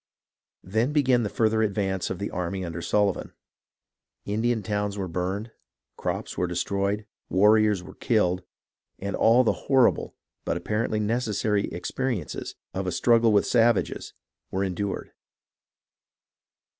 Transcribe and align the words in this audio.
Then 0.63 0.93
began 0.93 1.21
the 1.21 1.29
further 1.29 1.61
advance 1.61 2.09
of 2.09 2.17
the 2.17 2.31
army 2.31 2.65
under 2.65 2.81
Sullivan. 2.81 3.33
Indian 4.25 4.63
towns 4.63 4.97
were 4.97 5.07
burned, 5.07 5.51
crops 5.95 6.35
were 6.35 6.47
destroyed, 6.47 7.05
warriors 7.29 7.83
were 7.83 7.93
killed, 7.93 8.41
and 8.97 9.15
all 9.15 9.43
the 9.43 9.53
horrible, 9.69 10.15
but 10.43 10.57
apparently 10.57 10.99
necessary, 10.99 11.65
experiences 11.65 12.55
of 12.73 12.87
a 12.87 12.91
struggle 12.91 13.31
with 13.31 13.45
savages 13.45 14.15
were 14.49 14.63
endured. 14.63 15.11